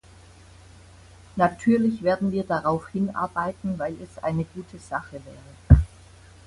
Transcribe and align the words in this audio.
Natürlich 1.35 2.01
werden 2.01 2.31
wir 2.31 2.43
darauf 2.43 2.87
hinarbeiten, 2.89 3.77
weil 3.77 3.95
es 4.01 4.17
eine 4.23 4.45
gute 4.45 4.79
Sache 4.79 5.21
wäre. 5.23 5.81